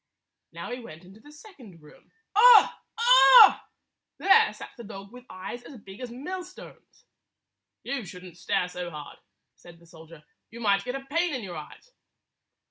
Now 0.51 0.71
he 0.71 0.79
went 0.79 1.05
into 1.05 1.19
the 1.19 1.31
second 1.31 1.79
room. 1.79 2.11
Ugh! 2.35 2.71
Ugh! 3.43 3.59
There 4.17 4.51
sat 4.51 4.71
the 4.75 4.83
dog 4.83 5.11
with 5.11 5.25
eyes 5.29 5.61
as 5.61 5.77
big 5.77 5.99
as 6.01 6.09
millstones. 6.09 7.05
"You 7.83 8.03
should 8.03 8.25
n't 8.25 8.35
stare 8.37 8.67
so 8.67 8.89
hard," 8.89 9.19
said 9.57 9.77
the 9.77 9.85
soldier. 9.85 10.23
"You 10.49 10.59
might 10.59 10.85
get 10.85 10.95
a 10.95 11.05
pain 11.05 11.35
in 11.35 11.43
your 11.43 11.55
eyes." 11.55 11.91